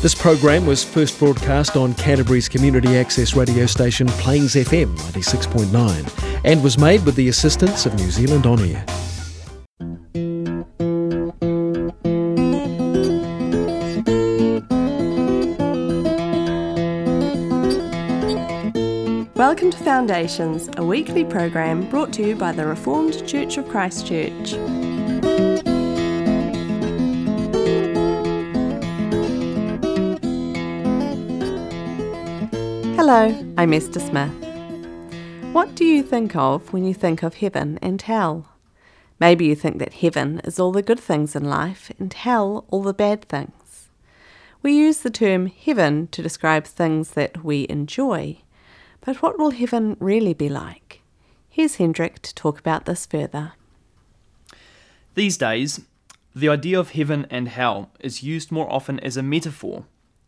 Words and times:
This 0.00 0.14
program 0.14 0.64
was 0.64 0.82
first 0.82 1.18
broadcast 1.18 1.76
on 1.76 1.92
Canterbury's 1.92 2.48
community 2.48 2.96
access 2.96 3.36
radio 3.36 3.66
station 3.66 4.06
Plains 4.06 4.54
FM 4.54 4.96
96.9 4.96 6.40
and 6.42 6.64
was 6.64 6.78
made 6.78 7.04
with 7.04 7.16
the 7.16 7.28
assistance 7.28 7.84
of 7.84 7.92
New 7.96 8.10
Zealand 8.10 8.46
On 8.46 8.58
Air. 8.60 8.82
Welcome 19.34 19.70
to 19.70 19.76
Foundations, 19.76 20.70
a 20.78 20.82
weekly 20.82 21.26
program 21.26 21.90
brought 21.90 22.10
to 22.14 22.26
you 22.26 22.36
by 22.36 22.52
the 22.52 22.64
Reformed 22.64 23.28
Church 23.28 23.58
of 23.58 23.68
Christchurch. 23.68 24.54
Hello, 33.12 33.52
I'm 33.58 33.72
Esther 33.72 33.98
Smith. 33.98 34.30
What 35.50 35.74
do 35.74 35.84
you 35.84 36.00
think 36.00 36.36
of 36.36 36.72
when 36.72 36.84
you 36.84 36.94
think 36.94 37.24
of 37.24 37.34
heaven 37.34 37.76
and 37.82 38.00
hell? 38.00 38.50
Maybe 39.18 39.46
you 39.46 39.56
think 39.56 39.80
that 39.80 39.94
heaven 39.94 40.40
is 40.44 40.60
all 40.60 40.70
the 40.70 40.80
good 40.80 41.00
things 41.00 41.34
in 41.34 41.42
life 41.42 41.90
and 41.98 42.12
hell 42.12 42.66
all 42.70 42.84
the 42.84 42.94
bad 42.94 43.24
things. 43.24 43.88
We 44.62 44.74
use 44.74 44.98
the 44.98 45.10
term 45.10 45.46
heaven 45.46 46.06
to 46.12 46.22
describe 46.22 46.66
things 46.66 47.10
that 47.14 47.42
we 47.42 47.66
enjoy, 47.68 48.42
but 49.00 49.20
what 49.20 49.40
will 49.40 49.50
heaven 49.50 49.96
really 49.98 50.32
be 50.32 50.48
like? 50.48 51.02
Here's 51.48 51.74
Hendrik 51.74 52.22
to 52.22 52.32
talk 52.32 52.60
about 52.60 52.84
this 52.84 53.06
further. 53.06 53.54
These 55.16 55.36
days, 55.36 55.80
the 56.32 56.48
idea 56.48 56.78
of 56.78 56.90
heaven 56.90 57.26
and 57.28 57.48
hell 57.48 57.90
is 57.98 58.22
used 58.22 58.52
more 58.52 58.72
often 58.72 59.00
as 59.00 59.16
a 59.16 59.22
metaphor 59.24 59.86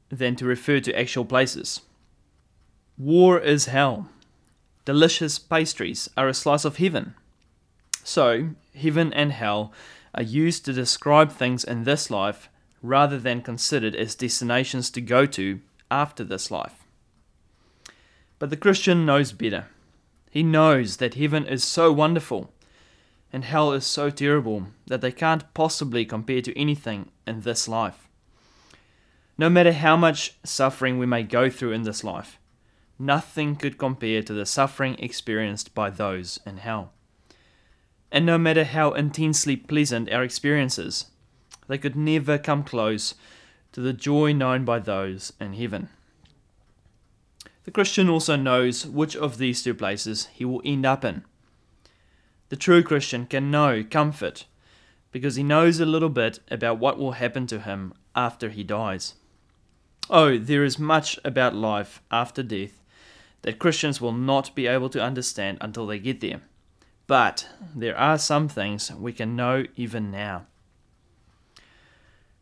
than 0.08 0.34
to 0.34 0.44
refer 0.44 0.80
to 0.80 0.98
actual 0.98 1.24
places. 1.24 1.82
War 3.02 3.40
is 3.40 3.66
hell. 3.66 4.08
Delicious 4.84 5.36
pastries 5.36 6.08
are 6.16 6.28
a 6.28 6.32
slice 6.32 6.64
of 6.64 6.76
heaven. 6.76 7.16
So, 8.04 8.50
heaven 8.80 9.12
and 9.12 9.32
hell 9.32 9.72
are 10.14 10.22
used 10.22 10.64
to 10.66 10.72
describe 10.72 11.32
things 11.32 11.64
in 11.64 11.82
this 11.82 12.12
life 12.12 12.48
rather 12.80 13.18
than 13.18 13.42
considered 13.42 13.96
as 13.96 14.14
destinations 14.14 14.88
to 14.90 15.00
go 15.00 15.26
to 15.26 15.58
after 15.90 16.22
this 16.22 16.52
life. 16.52 16.84
But 18.38 18.50
the 18.50 18.56
Christian 18.56 19.04
knows 19.04 19.32
better. 19.32 19.66
He 20.30 20.44
knows 20.44 20.98
that 20.98 21.14
heaven 21.14 21.44
is 21.44 21.64
so 21.64 21.90
wonderful 21.90 22.52
and 23.32 23.44
hell 23.44 23.72
is 23.72 23.84
so 23.84 24.10
terrible 24.10 24.68
that 24.86 25.00
they 25.00 25.10
can't 25.10 25.52
possibly 25.54 26.04
compare 26.04 26.42
to 26.42 26.56
anything 26.56 27.10
in 27.26 27.40
this 27.40 27.66
life. 27.66 28.06
No 29.36 29.50
matter 29.50 29.72
how 29.72 29.96
much 29.96 30.36
suffering 30.44 31.00
we 31.00 31.06
may 31.06 31.24
go 31.24 31.50
through 31.50 31.72
in 31.72 31.82
this 31.82 32.04
life, 32.04 32.38
nothing 32.98 33.56
could 33.56 33.78
compare 33.78 34.22
to 34.22 34.32
the 34.32 34.46
suffering 34.46 34.96
experienced 34.98 35.74
by 35.74 35.90
those 35.90 36.38
in 36.46 36.58
hell. 36.58 36.92
And 38.10 38.26
no 38.26 38.38
matter 38.38 38.64
how 38.64 38.92
intensely 38.92 39.56
pleasant 39.56 40.12
our 40.12 40.22
experiences, 40.22 41.06
they 41.68 41.78
could 41.78 41.96
never 41.96 42.38
come 42.38 42.62
close 42.62 43.14
to 43.72 43.80
the 43.80 43.92
joy 43.92 44.32
known 44.32 44.64
by 44.64 44.78
those 44.78 45.32
in 45.40 45.54
heaven. 45.54 45.88
The 47.64 47.70
Christian 47.70 48.08
also 48.08 48.36
knows 48.36 48.86
which 48.86 49.16
of 49.16 49.38
these 49.38 49.62
two 49.62 49.74
places 49.74 50.26
he 50.32 50.44
will 50.44 50.60
end 50.64 50.84
up 50.84 51.04
in. 51.04 51.24
The 52.50 52.56
true 52.56 52.82
Christian 52.82 53.26
can 53.26 53.50
know 53.50 53.82
comfort 53.82 54.44
because 55.10 55.36
he 55.36 55.42
knows 55.42 55.80
a 55.80 55.86
little 55.86 56.08
bit 56.08 56.40
about 56.50 56.78
what 56.78 56.98
will 56.98 57.12
happen 57.12 57.46
to 57.46 57.60
him 57.60 57.94
after 58.14 58.50
he 58.50 58.62
dies. 58.62 59.14
Oh, 60.10 60.36
there 60.36 60.64
is 60.64 60.78
much 60.78 61.18
about 61.24 61.54
life 61.54 62.02
after 62.10 62.42
death 62.42 62.81
that 63.42 63.58
Christians 63.58 64.00
will 64.00 64.12
not 64.12 64.54
be 64.54 64.66
able 64.66 64.88
to 64.90 65.02
understand 65.02 65.58
until 65.60 65.86
they 65.86 65.98
get 65.98 66.20
there. 66.20 66.40
But 67.06 67.48
there 67.74 67.98
are 67.98 68.18
some 68.18 68.48
things 68.48 68.90
we 68.92 69.12
can 69.12 69.36
know 69.36 69.64
even 69.76 70.10
now. 70.10 70.46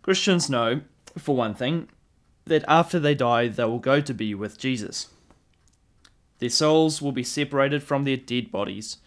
Christians 0.03 0.49
know, 0.49 0.83
for 1.19 1.35
one 1.35 1.55
thing, 1.55 1.89
that 2.45 2.65
after 2.69 2.99
they 2.99 3.15
die, 3.15 3.49
they 3.49 3.65
will 3.65 3.79
go 3.79 4.01
to 4.01 4.15
be 4.15 4.35
with 4.35 4.59
Jesus. 4.59 5.09
Their 6.39 6.51
souls 6.51 7.03
will 7.03 7.13
be 7.13 7.23
separated 7.23 7.83
from 7.83 8.05
their 8.05 8.17
dead 8.17 8.51
bodies, 8.51 8.99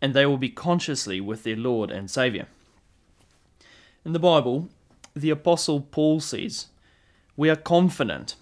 and 0.00 0.12
they 0.12 0.26
will 0.26 0.38
be 0.38 0.48
consciously 0.48 1.20
with 1.20 1.44
their 1.44 1.56
Lord 1.56 1.90
and 1.90 2.10
Saviour. 2.10 2.46
In 4.04 4.12
the 4.12 4.18
Bible, 4.18 4.68
the 5.14 5.30
Apostle 5.30 5.80
Paul 5.80 6.20
says, 6.20 6.66
We 7.36 7.48
are 7.48 7.56
confident 7.56 8.34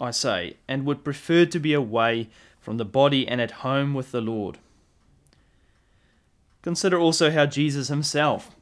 I 0.00 0.10
say, 0.10 0.56
and 0.68 0.84
would 0.84 1.04
prefer 1.04 1.44
to 1.46 1.58
be 1.58 1.72
away 1.72 2.28
from 2.60 2.76
the 2.76 2.84
body 2.84 3.26
and 3.26 3.40
at 3.40 3.62
home 3.62 3.94
with 3.94 4.12
the 4.12 4.20
Lord. 4.20 4.58
Consider 6.62 6.98
also 6.98 7.30
how 7.30 7.46
Jesus 7.46 7.88
himself, 7.88 8.54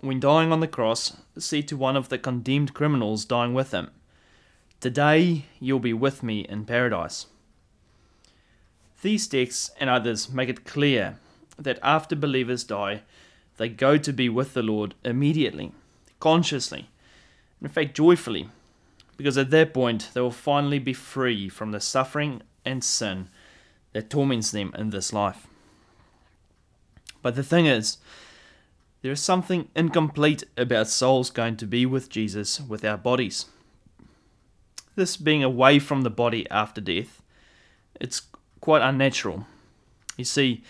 when 0.00 0.20
dying 0.20 0.52
on 0.52 0.60
the 0.60 0.68
cross, 0.68 1.16
said 1.38 1.68
to 1.68 1.76
one 1.76 1.96
of 1.96 2.08
the 2.08 2.18
condemned 2.18 2.74
criminals 2.74 3.24
dying 3.24 3.54
with 3.54 3.72
him, 3.72 3.90
Today 4.80 5.44
you'll 5.60 5.78
be 5.78 5.92
with 5.92 6.22
me 6.24 6.40
in 6.40 6.64
paradise. 6.64 7.26
These 9.00 9.28
texts 9.28 9.70
and 9.78 9.88
others 9.88 10.28
make 10.30 10.48
it 10.48 10.64
clear 10.64 11.18
that 11.56 11.78
after 11.82 12.16
believers 12.16 12.64
die, 12.64 13.02
they 13.58 13.68
go 13.68 13.96
to 13.96 14.12
be 14.12 14.28
with 14.28 14.54
the 14.54 14.62
Lord 14.62 14.94
immediately, 15.04 15.72
consciously, 16.18 16.88
in 17.60 17.68
fact, 17.68 17.94
joyfully 17.94 18.48
because 19.22 19.38
at 19.38 19.50
that 19.50 19.72
point 19.72 20.10
they 20.14 20.20
will 20.20 20.32
finally 20.32 20.80
be 20.80 20.92
free 20.92 21.48
from 21.48 21.70
the 21.70 21.78
suffering 21.78 22.42
and 22.64 22.82
sin 22.82 23.28
that 23.92 24.10
torments 24.10 24.50
them 24.50 24.74
in 24.76 24.90
this 24.90 25.12
life. 25.12 25.46
But 27.22 27.36
the 27.36 27.44
thing 27.44 27.66
is, 27.66 27.98
there 29.00 29.12
is 29.12 29.20
something 29.20 29.68
incomplete 29.76 30.42
about 30.56 30.88
souls 30.88 31.30
going 31.30 31.56
to 31.58 31.66
be 31.68 31.86
with 31.86 32.10
Jesus 32.10 32.60
with 32.60 32.84
our 32.84 32.96
bodies. 32.96 33.46
This 34.96 35.16
being 35.16 35.44
away 35.44 35.78
from 35.78 36.02
the 36.02 36.10
body 36.10 36.50
after 36.50 36.80
death, 36.80 37.22
it's 38.00 38.22
quite 38.60 38.82
unnatural. 38.82 39.46
You 40.16 40.24
see, 40.24 40.64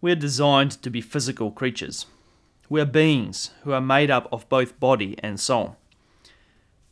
we 0.00 0.10
are 0.10 0.16
designed 0.16 0.82
to 0.82 0.90
be 0.90 1.00
physical 1.00 1.52
creatures. 1.52 2.06
We 2.68 2.80
are 2.80 2.86
beings 2.86 3.52
who 3.62 3.70
are 3.70 3.80
made 3.80 4.10
up 4.10 4.28
of 4.32 4.48
both 4.48 4.80
body 4.80 5.14
and 5.20 5.38
soul 5.38 5.76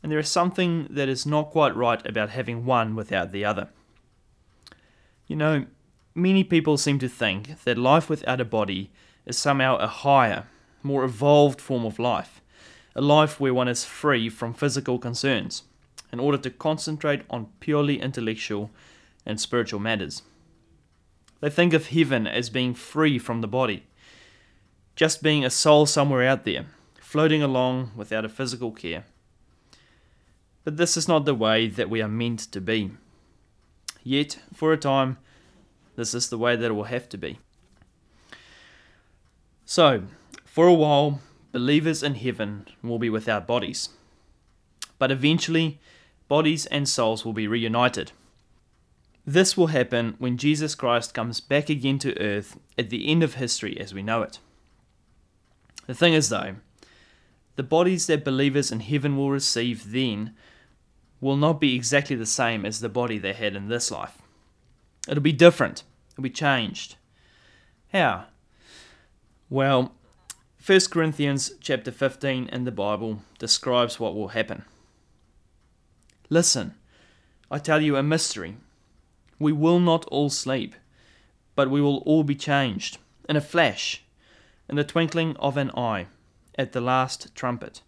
and 0.02 0.10
there 0.10 0.18
is 0.18 0.28
something 0.28 0.88
that 0.90 1.08
is 1.08 1.24
not 1.24 1.50
quite 1.50 1.76
right 1.76 2.04
about 2.06 2.30
having 2.30 2.66
one 2.66 2.96
without 2.96 3.32
the 3.32 3.44
other. 3.44 3.68
You 5.26 5.36
know, 5.36 5.66
many 6.14 6.44
people 6.44 6.76
seem 6.76 6.98
to 6.98 7.08
think 7.08 7.62
that 7.64 7.78
life 7.78 8.10
without 8.10 8.40
a 8.40 8.44
body 8.44 8.90
is 9.24 9.38
somehow 9.38 9.76
a 9.76 9.86
higher, 9.86 10.46
more 10.82 11.04
evolved 11.04 11.60
form 11.60 11.84
of 11.84 11.98
life, 11.98 12.40
a 12.94 13.00
life 13.00 13.38
where 13.38 13.54
one 13.54 13.68
is 13.68 13.84
free 13.84 14.28
from 14.28 14.52
physical 14.52 14.98
concerns 14.98 15.62
in 16.12 16.20
order 16.20 16.38
to 16.38 16.50
concentrate 16.50 17.22
on 17.30 17.48
purely 17.60 18.00
intellectual 18.00 18.70
and 19.24 19.40
spiritual 19.40 19.80
matters. 19.80 20.22
They 21.40 21.50
think 21.50 21.72
of 21.72 21.88
heaven 21.88 22.26
as 22.26 22.50
being 22.50 22.74
free 22.74 23.18
from 23.18 23.40
the 23.40 23.48
body, 23.48 23.84
just 24.94 25.22
being 25.22 25.44
a 25.44 25.50
soul 25.50 25.86
somewhere 25.86 26.26
out 26.26 26.44
there, 26.44 26.66
floating 27.00 27.42
along 27.42 27.92
without 27.96 28.24
a 28.24 28.28
physical 28.28 28.72
care. 28.72 29.04
But 30.64 30.76
this 30.76 30.96
is 30.96 31.08
not 31.08 31.24
the 31.24 31.34
way 31.34 31.68
that 31.68 31.90
we 31.90 32.00
are 32.00 32.08
meant 32.08 32.40
to 32.52 32.60
be. 32.60 32.92
Yet, 34.04 34.38
for 34.54 34.72
a 34.72 34.76
time, 34.76 35.18
this 35.96 36.14
is 36.14 36.28
the 36.28 36.38
way 36.38 36.56
that 36.56 36.66
it 36.66 36.74
will 36.74 36.84
have 36.84 37.08
to 37.10 37.18
be. 37.18 37.38
So, 39.64 40.04
for 40.44 40.66
a 40.66 40.74
while, 40.74 41.20
believers 41.50 42.02
in 42.02 42.14
heaven 42.14 42.66
will 42.82 42.98
be 42.98 43.10
without 43.10 43.46
bodies. 43.46 43.90
But 44.98 45.10
eventually, 45.10 45.80
bodies 46.28 46.66
and 46.66 46.88
souls 46.88 47.24
will 47.24 47.32
be 47.32 47.46
reunited. 47.46 48.12
This 49.24 49.56
will 49.56 49.68
happen 49.68 50.16
when 50.18 50.36
Jesus 50.36 50.74
Christ 50.74 51.14
comes 51.14 51.40
back 51.40 51.70
again 51.70 51.98
to 52.00 52.18
earth 52.20 52.58
at 52.76 52.90
the 52.90 53.08
end 53.08 53.22
of 53.22 53.34
history 53.34 53.78
as 53.78 53.94
we 53.94 54.02
know 54.02 54.22
it. 54.22 54.40
The 55.86 55.94
thing 55.94 56.14
is, 56.14 56.28
though, 56.28 56.56
the 57.56 57.62
bodies 57.62 58.06
that 58.06 58.24
believers 58.24 58.72
in 58.72 58.80
heaven 58.80 59.16
will 59.16 59.30
receive 59.30 59.92
then 59.92 60.34
will 61.22 61.36
not 61.36 61.60
be 61.60 61.76
exactly 61.76 62.16
the 62.16 62.26
same 62.26 62.66
as 62.66 62.80
the 62.80 62.88
body 62.88 63.16
they 63.16 63.32
had 63.32 63.54
in 63.54 63.68
this 63.68 63.92
life. 63.92 64.18
It'll 65.08 65.22
be 65.22 65.32
different, 65.32 65.84
it'll 66.10 66.22
be 66.22 66.30
changed. 66.30 66.96
How? 67.92 68.24
Well, 69.48 69.92
1 70.66 70.80
Corinthians 70.90 71.52
chapter 71.60 71.92
15 71.92 72.48
in 72.48 72.64
the 72.64 72.72
Bible 72.72 73.20
describes 73.38 74.00
what 74.00 74.14
will 74.14 74.28
happen. 74.28 74.64
Listen, 76.28 76.74
I 77.50 77.58
tell 77.58 77.80
you 77.80 77.96
a 77.96 78.02
mystery. 78.02 78.56
We 79.38 79.52
will 79.52 79.78
not 79.78 80.04
all 80.06 80.28
sleep, 80.28 80.74
but 81.54 81.70
we 81.70 81.80
will 81.80 81.98
all 81.98 82.24
be 82.24 82.34
changed 82.34 82.98
in 83.28 83.36
a 83.36 83.40
flash, 83.40 84.02
in 84.68 84.74
the 84.74 84.84
twinkling 84.84 85.36
of 85.36 85.56
an 85.56 85.70
eye, 85.76 86.06
at 86.58 86.72
the 86.72 86.80
last 86.80 87.32
trumpet. 87.36 87.80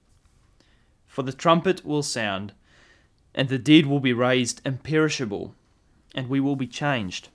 For 1.06 1.22
the 1.22 1.32
trumpet 1.32 1.84
will 1.84 2.02
sound 2.02 2.52
and 3.34 3.48
the 3.48 3.58
dead 3.58 3.86
will 3.86 4.00
be 4.00 4.12
raised 4.12 4.60
imperishable, 4.64 5.54
and 6.14 6.28
we 6.28 6.40
will 6.40 6.56
be 6.56 6.66
changed. 6.66 7.28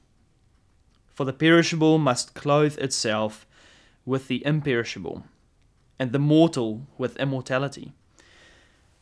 For 1.14 1.26
the 1.26 1.34
perishable 1.34 1.98
must 1.98 2.34
clothe 2.34 2.78
itself 2.78 3.46
with 4.06 4.28
the 4.28 4.46
imperishable, 4.46 5.26
and 6.00 6.12
the 6.12 6.20
mortal 6.20 6.88
with 6.98 7.18
immortality. 7.18 7.92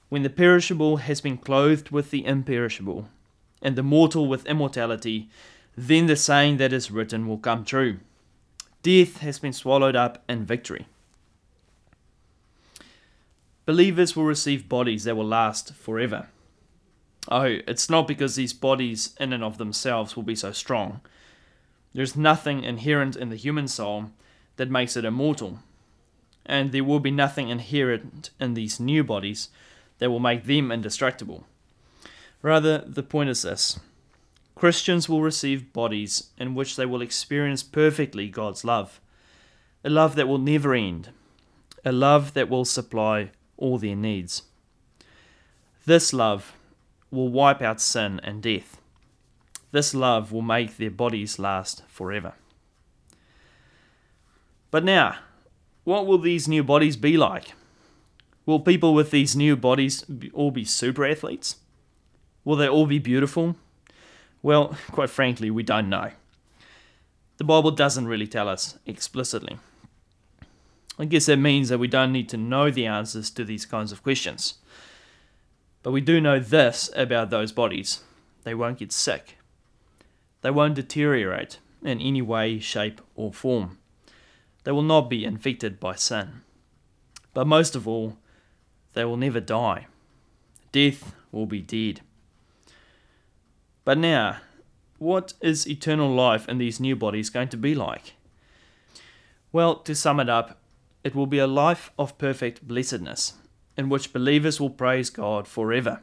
When 0.10 0.24
the 0.24 0.30
perishable 0.30 0.98
has 0.98 1.22
been 1.22 1.38
clothed 1.38 1.92
with 1.92 2.10
the 2.12 2.26
imperishable, 2.26 3.10
and 3.62 3.76
the 3.76 3.84
mortal 3.84 4.28
with 4.28 4.46
immortality, 4.46 5.30
then 5.76 6.08
the 6.08 6.16
saying 6.16 6.58
that 6.58 6.74
is 6.74 6.90
written 6.90 7.28
will 7.28 7.38
come 7.38 7.64
true 7.64 8.00
Death 8.84 9.18
has 9.18 9.38
been 9.38 9.54
swallowed 9.54 9.96
up 9.96 10.24
in 10.30 10.46
victory. 10.46 10.88
Believers 13.66 14.16
will 14.16 14.24
receive 14.24 14.70
bodies 14.70 15.04
that 15.04 15.18
will 15.18 15.26
last 15.26 15.74
forever. 15.74 16.28
Oh, 17.30 17.44
it's 17.44 17.90
not 17.90 18.08
because 18.08 18.36
these 18.36 18.54
bodies, 18.54 19.16
in 19.20 19.34
and 19.34 19.44
of 19.44 19.58
themselves, 19.58 20.16
will 20.16 20.24
be 20.24 20.36
so 20.36 20.52
strong. 20.52 21.02
There's 21.94 22.16
nothing 22.16 22.64
inherent 22.64 23.16
in 23.16 23.30
the 23.30 23.36
human 23.36 23.68
soul 23.68 24.12
that 24.56 24.70
makes 24.70 24.96
it 24.96 25.06
immortal. 25.06 25.60
And 26.46 26.72
there 26.72 26.84
will 26.84 27.00
be 27.00 27.12
nothing 27.12 27.50
inherent 27.50 28.30
in 28.40 28.54
these 28.54 28.80
new 28.80 29.04
bodies 29.04 29.50
that 30.00 30.10
will 30.10 30.20
make 30.20 30.46
them 30.46 30.72
indestructible. 30.72 31.46
Rather, 32.42 32.80
the 32.80 33.04
point 33.04 33.30
is 33.30 33.42
this 33.42 33.80
Christians 34.56 35.10
will 35.10 35.22
receive 35.22 35.74
bodies 35.74 36.30
in 36.38 36.56
which 36.56 36.76
they 36.76 36.86
will 36.86 37.02
experience 37.02 37.64
perfectly 37.64 38.30
God's 38.30 38.64
love, 38.64 39.02
a 39.84 39.90
love 39.90 40.16
that 40.16 40.28
will 40.28 40.38
never 40.38 40.74
end, 40.74 41.10
a 41.84 41.92
love 41.92 42.34
that 42.34 42.50
will 42.50 42.66
supply 42.66 43.32
all 43.58 43.78
their 43.78 43.96
needs. 43.96 44.44
This 45.86 46.14
love 46.14 46.54
will 47.12 47.30
wipe 47.30 47.62
out 47.62 47.82
sin 47.82 48.20
and 48.24 48.42
death. 48.42 48.80
This 49.72 49.94
love 49.94 50.32
will 50.32 50.42
make 50.42 50.78
their 50.78 50.92
bodies 50.92 51.40
last 51.40 51.84
forever. 51.88 52.34
But 54.72 54.84
now, 54.84 55.18
what 55.84 56.06
will 56.06 56.18
these 56.18 56.48
new 56.48 56.64
bodies 56.64 56.98
be 56.98 57.18
like? 57.18 57.54
Will 58.46 58.60
people 58.60 58.94
with 58.94 59.12
these 59.12 59.36
new 59.36 59.56
bodies 59.56 60.06
all 60.34 60.52
be 60.52 60.66
super 60.66 61.06
athletes? 61.06 61.58
Will 62.44 62.56
they 62.56 62.68
all 62.68 62.86
be 62.86 63.00
beautiful? 63.00 63.56
Well, 64.42 64.78
quite 64.92 65.10
frankly, 65.10 65.52
we 65.52 65.64
don't 65.64 65.90
know. 65.90 66.12
The 67.38 67.44
Bible 67.44 67.72
doesn't 67.72 68.08
really 68.08 68.28
tell 68.28 68.50
us 68.50 68.78
explicitly. 68.86 69.58
I 70.98 71.06
guess 71.06 71.28
that 71.28 71.38
means 71.38 71.70
that 71.70 71.78
we 71.78 71.88
don't 71.88 72.12
need 72.12 72.30
to 72.30 72.38
know 72.38 72.72
the 72.72 72.88
answers 72.88 73.30
to 73.32 73.46
these 73.46 73.66
kinds 73.66 73.92
of 73.92 74.02
questions. 74.02 74.56
But 75.88 75.94
we 75.94 76.02
do 76.02 76.20
know 76.20 76.38
this 76.38 76.90
about 76.98 77.30
those 77.30 77.54
bodies 77.54 78.02
they 78.44 78.54
won't 78.54 78.80
get 78.80 78.92
sick, 78.92 79.38
they 80.42 80.52
won't 80.52 80.76
deteriorate 80.76 81.60
in 81.82 82.02
any 82.02 82.22
way, 82.22 82.60
shape, 82.60 83.00
or 83.16 83.32
form. 83.32 83.78
They 84.66 84.74
will 84.74 84.82
not 84.82 85.10
be 85.10 85.24
infected 85.24 85.80
by 85.80 85.96
sin. 85.96 86.42
But 87.34 87.48
most 87.48 87.74
of 87.74 87.88
all, 87.88 88.18
they 88.96 89.06
will 89.06 89.16
never 89.16 89.40
die. 89.40 89.88
Death 90.74 91.16
will 91.32 91.46
be 91.46 91.62
dead. 91.62 92.02
But 93.86 93.98
now, 93.98 94.40
what 94.98 95.36
is 95.40 95.70
eternal 95.70 96.14
life 96.14 96.50
in 96.50 96.58
these 96.58 96.82
new 96.82 96.98
bodies 96.98 97.30
going 97.30 97.48
to 97.48 97.56
be 97.56 97.74
like? 97.74 98.16
Well, 99.54 99.78
to 99.78 99.96
sum 99.96 100.20
it 100.20 100.28
up, 100.28 100.60
it 101.06 101.16
will 101.16 101.28
be 101.28 101.40
a 101.40 101.48
life 101.48 101.92
of 101.98 102.18
perfect 102.18 102.68
blessedness, 102.68 103.36
in 103.78 103.90
which 103.90 104.12
believers 104.12 104.60
will 104.60 104.70
praise 104.70 105.10
God 105.10 105.48
forever. 105.48 106.02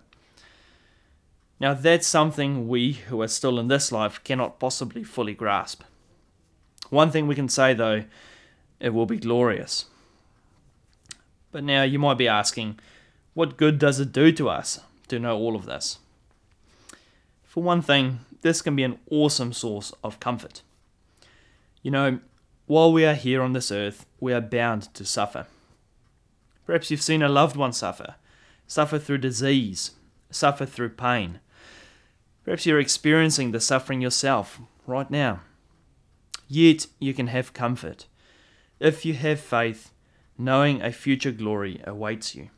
Now, 1.60 1.74
that's 1.74 2.06
something 2.06 2.68
we 2.68 2.92
who 2.92 3.20
are 3.22 3.28
still 3.28 3.58
in 3.58 3.68
this 3.68 3.90
life 3.90 4.22
cannot 4.24 4.58
possibly 4.60 5.04
fully 5.04 5.34
grasp. 5.34 5.82
One 6.90 7.10
thing 7.10 7.26
we 7.26 7.34
can 7.34 7.48
say, 7.48 7.74
though, 7.74 8.04
it 8.80 8.90
will 8.90 9.06
be 9.06 9.18
glorious. 9.18 9.86
But 11.52 11.64
now 11.64 11.82
you 11.82 11.98
might 11.98 12.18
be 12.18 12.28
asking, 12.28 12.78
what 13.34 13.56
good 13.56 13.78
does 13.78 14.00
it 14.00 14.12
do 14.12 14.32
to 14.32 14.48
us 14.48 14.80
to 15.08 15.18
know 15.18 15.36
all 15.36 15.56
of 15.56 15.66
this? 15.66 15.98
For 17.44 17.62
one 17.62 17.82
thing, 17.82 18.20
this 18.42 18.60
can 18.60 18.76
be 18.76 18.82
an 18.82 18.98
awesome 19.10 19.52
source 19.52 19.92
of 20.02 20.20
comfort. 20.20 20.62
You 21.82 21.90
know, 21.90 22.18
while 22.66 22.92
we 22.92 23.04
are 23.04 23.14
here 23.14 23.42
on 23.42 23.52
this 23.52 23.70
earth, 23.70 24.06
we 24.20 24.32
are 24.32 24.40
bound 24.40 24.92
to 24.94 25.04
suffer. 25.04 25.46
Perhaps 26.66 26.90
you've 26.90 27.02
seen 27.02 27.22
a 27.22 27.28
loved 27.28 27.56
one 27.56 27.72
suffer, 27.72 28.16
suffer 28.66 28.98
through 28.98 29.18
disease, 29.18 29.92
suffer 30.30 30.64
through 30.64 30.90
pain. 30.90 31.40
Perhaps 32.44 32.66
you're 32.66 32.80
experiencing 32.80 33.52
the 33.52 33.60
suffering 33.60 34.00
yourself 34.00 34.60
right 34.86 35.10
now. 35.10 35.40
Yet 36.48 36.86
you 36.98 37.14
can 37.14 37.28
have 37.28 37.52
comfort 37.52 38.06
if 38.80 39.04
you 39.04 39.14
have 39.14 39.40
faith, 39.40 39.92
knowing 40.36 40.82
a 40.82 40.92
future 40.92 41.30
glory 41.30 41.80
awaits 41.84 42.34
you. 42.34 42.50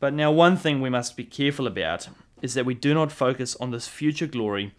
But 0.00 0.14
now, 0.14 0.32
one 0.32 0.56
thing 0.56 0.80
we 0.80 0.88
must 0.88 1.16
be 1.16 1.24
careful 1.24 1.66
about 1.66 2.08
is 2.40 2.54
that 2.54 2.64
we 2.64 2.74
do 2.74 2.94
not 2.94 3.12
focus 3.12 3.54
on 3.56 3.70
this 3.70 3.86
future 3.86 4.26
glory 4.26 4.72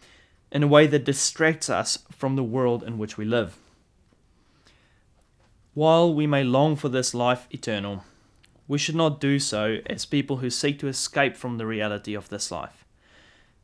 in 0.51 0.63
a 0.63 0.67
way 0.67 0.87
that 0.87 1.05
distracts 1.05 1.69
us 1.69 1.99
from 2.11 2.35
the 2.35 2.43
world 2.43 2.83
in 2.83 2.97
which 2.97 3.17
we 3.17 3.25
live. 3.25 3.55
While 5.73 6.13
we 6.13 6.27
may 6.27 6.43
long 6.43 6.75
for 6.75 6.89
this 6.89 7.13
life 7.13 7.47
eternal, 7.49 8.03
we 8.67 8.77
should 8.77 8.95
not 8.95 9.21
do 9.21 9.39
so 9.39 9.77
as 9.85 10.05
people 10.05 10.37
who 10.37 10.49
seek 10.49 10.79
to 10.79 10.89
escape 10.89 11.37
from 11.37 11.57
the 11.57 11.65
reality 11.65 12.13
of 12.13 12.27
this 12.27 12.51
life, 12.51 12.83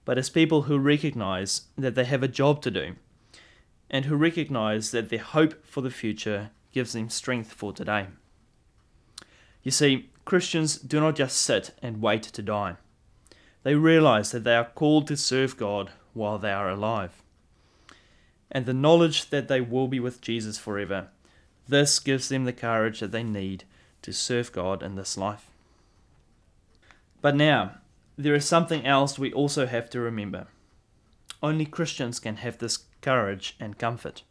but 0.05 0.17
as 0.17 0.29
people 0.29 0.63
who 0.63 0.79
recognize 0.79 1.63
that 1.77 1.95
they 1.95 2.05
have 2.05 2.23
a 2.23 2.29
job 2.29 2.61
to 2.61 2.71
do 2.71 2.95
and 3.89 4.05
who 4.05 4.15
recognize 4.15 4.91
that 4.91 5.09
their 5.09 5.19
hope 5.19 5.65
for 5.65 5.81
the 5.81 5.91
future 5.91 6.51
gives 6.71 6.93
them 6.93 7.09
strength 7.09 7.51
for 7.51 7.73
today. 7.73 8.07
You 9.61 9.71
see, 9.71 10.09
Christians 10.23 10.77
do 10.77 11.01
not 11.01 11.17
just 11.17 11.37
sit 11.41 11.73
and 11.81 12.01
wait 12.01 12.23
to 12.23 12.41
die. 12.41 12.77
They 13.63 13.75
realize 13.75 14.31
that 14.31 14.45
they 14.45 14.55
are 14.55 14.71
called 14.75 15.07
to 15.07 15.17
serve 15.17 15.57
God 15.57 15.91
while 16.13 16.37
they 16.37 16.51
are 16.51 16.69
alive. 16.69 17.21
And 18.49 18.65
the 18.65 18.73
knowledge 18.73 19.29
that 19.29 19.49
they 19.49 19.59
will 19.59 19.89
be 19.89 19.99
with 19.99 20.21
Jesus 20.21 20.57
forever, 20.57 21.09
this 21.67 21.99
gives 21.99 22.29
them 22.29 22.45
the 22.45 22.53
courage 22.53 22.99
that 22.99 23.11
they 23.11 23.23
need 23.23 23.63
to 24.01 24.13
serve 24.13 24.51
God 24.51 24.81
in 24.81 24.95
this 24.95 25.17
life. 25.17 25.49
But 27.21 27.35
now, 27.35 27.75
there 28.17 28.35
is 28.35 28.45
something 28.45 28.85
else 28.85 29.19
we 29.19 29.33
also 29.33 29.65
have 29.65 29.89
to 29.91 29.99
remember. 29.99 30.47
Only 31.43 31.65
Christians 31.65 32.19
can 32.19 32.37
have 32.37 32.57
this 32.57 32.79
courage 33.01 33.55
and 33.59 33.77
comfort. 33.77 34.23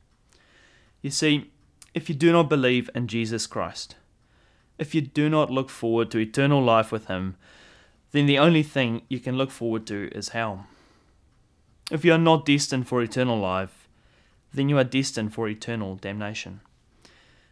You 1.03 1.11
see, 1.11 1.51
if 1.95 2.09
you 2.09 2.15
do 2.15 2.33
not 2.33 2.49
believe 2.49 2.91
in 2.95 3.07
Jesus 3.07 3.47
Christ, 3.47 3.97
if 4.79 4.95
you 4.95 5.01
do 5.01 5.29
not 5.29 5.51
look 5.51 5.71
forward 5.71 6.11
to 6.11 6.19
eternal 6.19 6.63
life 6.63 6.91
with 6.91 7.07
Him, 7.07 7.37
then 8.13 8.27
the 8.27 8.39
only 8.39 8.63
thing 8.63 9.03
you 9.09 9.21
can 9.21 9.37
look 9.37 9.51
forward 9.51 9.87
to 9.87 10.11
is 10.13 10.31
hell. 10.31 10.67
If 11.91 12.05
you 12.05 12.13
are 12.13 12.19
not 12.19 12.45
destined 12.45 12.89
for 12.89 13.03
eternal 13.03 13.39
life, 13.39 13.89
then 14.53 14.69
you 14.69 14.79
are 14.79 14.85
destined 14.85 15.33
for 15.35 15.49
eternal 15.49 15.97
damnation. 15.97 16.61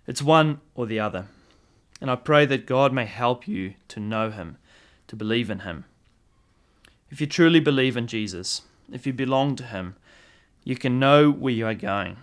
It's 0.06 0.23
one 0.23 0.61
or 0.75 0.87
the 0.87 1.00
other. 1.00 1.26
And 2.00 2.11
I 2.11 2.16
pray 2.16 2.44
that 2.46 2.66
God 2.66 2.92
may 2.92 3.06
help 3.06 3.49
you 3.49 3.75
to 3.88 4.00
know 4.00 4.30
Him, 4.30 4.58
to 5.08 5.16
believe 5.16 5.50
in 5.50 5.61
Him. 5.61 5.84
If 7.11 7.20
you 7.20 7.26
truly 7.26 7.61
believe 7.61 7.96
in 7.96 8.06
Jesus, 8.06 8.62
if 8.92 9.06
you 9.06 9.12
belong 9.12 9.56
to 9.56 9.64
Him, 9.64 9.96
you 10.64 10.76
can 10.76 10.99
know 10.99 11.30
where 11.30 11.52
you 11.52 11.66
are 11.66 11.75
going. 11.75 12.18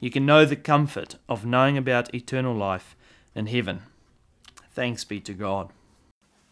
You 0.00 0.10
can 0.10 0.26
know 0.26 0.44
the 0.44 0.56
comfort 0.56 1.16
of 1.28 1.46
knowing 1.46 1.78
about 1.78 2.14
eternal 2.14 2.54
life 2.54 2.96
in 3.34 3.46
heaven. 3.46 3.82
Thanks 4.72 5.04
be 5.04 5.20
to 5.20 5.32
God. 5.32 5.70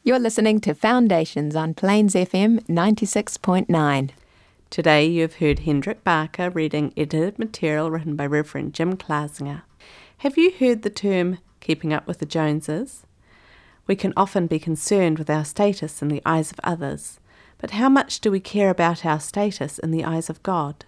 You're 0.03 0.19
listening 0.19 0.61
to 0.61 0.75
Foundations 0.75 1.57
on 1.57 1.75
Plains 1.75 2.15
FM 2.15 2.61
96.9. 2.67 4.11
Today 4.71 5.07
you've 5.07 5.37
heard 5.37 5.61
Hendrik 5.61 6.05
Barker 6.05 6.51
reading 6.51 6.93
edited 6.97 7.39
material 7.39 7.91
written 7.91 8.17
by 8.17 8.27
Reverend 8.27 8.75
Jim 8.75 8.97
Klasinger. 8.97 9.63
Have 10.25 10.39
you 10.39 10.55
heard 10.59 10.81
the 10.81 10.89
term 10.89 11.37
keeping 11.61 11.93
up 11.93 12.07
with 12.07 12.19
the 12.19 12.25
Joneses? 12.25 13.05
We 13.87 13.95
can 13.95 14.15
often 14.17 14.47
be 14.47 14.59
concerned 14.59 15.19
with 15.19 15.29
our 15.29 15.45
status 15.45 16.01
in 16.01 16.09
the 16.09 16.23
eyes 16.25 16.51
of 16.51 16.59
others, 16.65 17.21
but 17.59 17.73
how 17.73 17.91
much 17.91 18.21
do 18.21 18.31
we 18.31 18.41
care 18.41 18.71
about 18.71 19.05
our 19.05 19.21
status 19.21 19.79
in 19.79 19.91
the 19.91 20.03
eyes 20.03 20.31
of 20.31 20.43
God? 20.43 20.87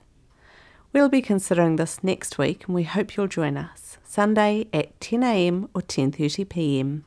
We'll 0.90 1.10
be 1.10 1.20
considering 1.20 1.76
this 1.76 2.02
next 2.02 2.38
week 2.38 2.64
and 2.64 2.74
we 2.74 2.84
hope 2.84 3.14
you'll 3.14 3.26
join 3.26 3.58
us, 3.58 3.98
Sunday 4.04 4.68
at 4.72 4.98
10am 5.00 5.68
or 5.74 5.82
10.30pm. 5.82 7.02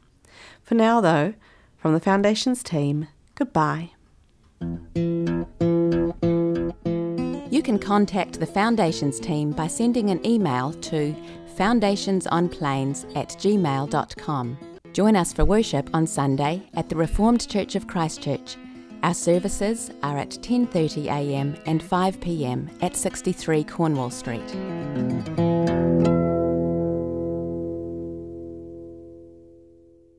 For 0.61 0.75
now, 0.75 1.01
though, 1.01 1.33
from 1.79 1.93
the 1.93 1.99
Foundations 1.99 2.61
team, 2.61 3.07
goodbye. 3.33 3.93
You 7.49 7.63
can 7.63 7.79
contact 7.79 8.39
the 8.39 8.45
Foundations 8.45 9.19
team 9.19 9.49
by 9.51 9.65
sending 9.65 10.11
an 10.11 10.23
email 10.23 10.73
to 10.73 11.15
foundationsonplains 11.59 13.05
at 13.15 13.29
gmail.com. 13.29 14.57
Join 14.93 15.15
us 15.15 15.33
for 15.33 15.45
worship 15.45 15.89
on 15.93 16.07
Sunday 16.07 16.63
at 16.73 16.89
the 16.89 16.95
Reformed 16.95 17.47
Church 17.47 17.75
of 17.75 17.85
Christchurch. 17.85 18.55
Our 19.03 19.13
services 19.13 19.91
are 20.03 20.17
at 20.17 20.29
10:30 20.29 21.05
a.m. 21.05 21.55
and 21.65 21.81
5 21.81 22.19
p.m. 22.21 22.69
at 22.81 22.95
63 22.95 23.63
Cornwall 23.63 24.09
Street. 24.09 24.49